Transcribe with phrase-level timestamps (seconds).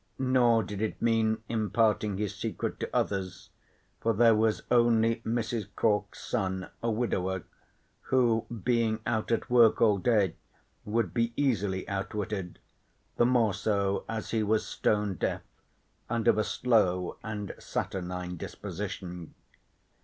[0.17, 3.51] Nor did it mean imparting his secret to others,
[3.99, 5.67] for there was only Mrs.
[5.75, 7.43] Cork's son, a widower,
[8.09, 10.33] who being out at work all day
[10.85, 12.57] would be easily outwitted,
[13.17, 15.41] the more so as he was stone deaf
[16.09, 19.35] and of a slow and saturnine disposition.